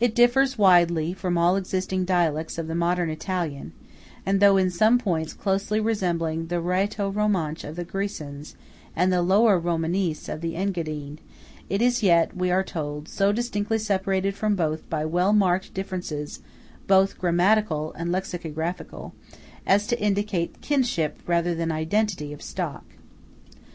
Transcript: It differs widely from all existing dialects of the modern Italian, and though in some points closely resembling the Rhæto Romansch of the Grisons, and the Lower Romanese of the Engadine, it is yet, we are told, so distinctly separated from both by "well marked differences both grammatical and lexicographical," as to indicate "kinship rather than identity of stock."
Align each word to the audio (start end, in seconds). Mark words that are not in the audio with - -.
It 0.00 0.14
differs 0.14 0.56
widely 0.56 1.12
from 1.12 1.36
all 1.36 1.54
existing 1.54 2.06
dialects 2.06 2.56
of 2.56 2.66
the 2.66 2.74
modern 2.74 3.10
Italian, 3.10 3.72
and 4.24 4.40
though 4.40 4.56
in 4.56 4.70
some 4.70 4.96
points 4.96 5.34
closely 5.34 5.78
resembling 5.78 6.46
the 6.46 6.62
Rhæto 6.62 7.14
Romansch 7.14 7.62
of 7.62 7.76
the 7.76 7.84
Grisons, 7.84 8.54
and 8.96 9.12
the 9.12 9.20
Lower 9.20 9.58
Romanese 9.60 10.30
of 10.30 10.40
the 10.40 10.56
Engadine, 10.56 11.18
it 11.68 11.82
is 11.82 12.02
yet, 12.02 12.34
we 12.34 12.50
are 12.50 12.64
told, 12.64 13.06
so 13.06 13.32
distinctly 13.32 13.76
separated 13.76 14.34
from 14.34 14.56
both 14.56 14.88
by 14.88 15.04
"well 15.04 15.34
marked 15.34 15.74
differences 15.74 16.40
both 16.86 17.18
grammatical 17.18 17.92
and 17.98 18.10
lexicographical," 18.10 19.12
as 19.66 19.86
to 19.88 20.00
indicate 20.00 20.62
"kinship 20.62 21.18
rather 21.26 21.54
than 21.54 21.70
identity 21.70 22.32
of 22.32 22.40
stock." 22.40 22.84